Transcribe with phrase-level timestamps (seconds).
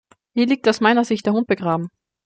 [0.33, 1.91] Hier liegt aus meiner Sicht der Hund begraben.